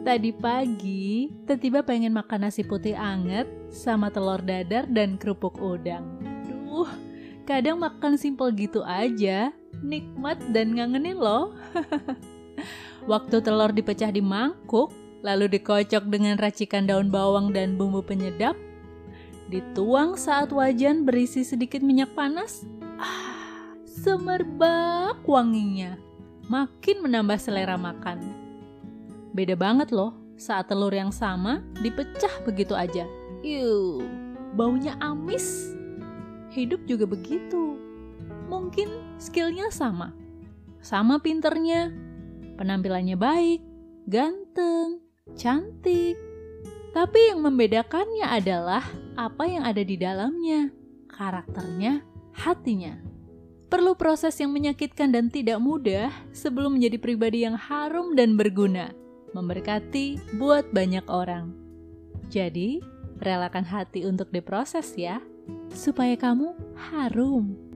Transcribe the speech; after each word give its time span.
Tadi 0.00 0.32
pagi, 0.32 1.28
tiba-tiba 1.44 1.84
pengen 1.84 2.16
makan 2.16 2.48
nasi 2.48 2.64
putih 2.64 2.96
anget 2.96 3.44
sama 3.68 4.08
telur 4.08 4.40
dadar 4.40 4.88
dan 4.88 5.20
kerupuk 5.20 5.60
udang. 5.60 6.16
Duh, 6.48 6.88
kadang 7.44 7.76
makan 7.76 8.16
simpel 8.16 8.48
gitu 8.56 8.80
aja, 8.80 9.52
nikmat 9.84 10.40
dan 10.56 10.72
ngangenin 10.72 11.20
loh. 11.20 11.52
Waktu 13.12 13.44
telur 13.44 13.76
dipecah 13.76 14.08
di 14.08 14.24
mangkuk, 14.24 14.88
lalu 15.20 15.52
dikocok 15.52 16.08
dengan 16.08 16.40
racikan 16.40 16.88
daun 16.88 17.12
bawang 17.12 17.52
dan 17.52 17.76
bumbu 17.76 18.00
penyedap, 18.00 18.56
dituang 19.52 20.16
saat 20.16 20.48
wajan 20.48 21.04
berisi 21.04 21.44
sedikit 21.44 21.84
minyak 21.84 22.08
panas. 22.16 22.64
Ah, 22.96 23.76
semerbak 23.84 25.20
wanginya, 25.28 26.00
makin 26.48 27.04
menambah 27.04 27.36
selera 27.36 27.76
makan. 27.76 28.39
Beda 29.30 29.54
banget 29.54 29.94
loh 29.94 30.18
saat 30.34 30.66
telur 30.66 30.90
yang 30.90 31.14
sama 31.14 31.62
dipecah 31.78 32.42
begitu 32.42 32.74
aja. 32.74 33.06
Yuh, 33.46 34.02
baunya 34.58 34.98
amis. 34.98 35.76
Hidup 36.50 36.82
juga 36.90 37.06
begitu. 37.06 37.78
Mungkin 38.50 39.20
skillnya 39.22 39.70
sama. 39.70 40.10
Sama 40.82 41.22
pinternya, 41.22 41.94
penampilannya 42.58 43.14
baik, 43.14 43.60
ganteng, 44.10 44.98
cantik. 45.38 46.18
Tapi 46.90 47.30
yang 47.30 47.46
membedakannya 47.46 48.26
adalah 48.26 48.82
apa 49.14 49.46
yang 49.46 49.62
ada 49.62 49.86
di 49.86 49.94
dalamnya, 49.94 50.74
karakternya, 51.06 52.02
hatinya. 52.34 52.98
Perlu 53.70 53.94
proses 53.94 54.34
yang 54.42 54.50
menyakitkan 54.50 55.14
dan 55.14 55.30
tidak 55.30 55.62
mudah 55.62 56.10
sebelum 56.34 56.74
menjadi 56.74 56.98
pribadi 56.98 57.46
yang 57.46 57.54
harum 57.54 58.18
dan 58.18 58.34
berguna 58.34 58.90
memberkati 59.32 60.36
buat 60.38 60.68
banyak 60.74 61.06
orang. 61.06 61.54
Jadi, 62.30 62.82
relakan 63.20 63.66
hati 63.66 64.06
untuk 64.06 64.30
diproses 64.32 64.94
ya, 64.96 65.20
supaya 65.74 66.14
kamu 66.16 66.54
harum. 66.74 67.69